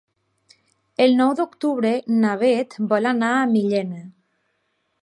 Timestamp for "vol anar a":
2.95-3.47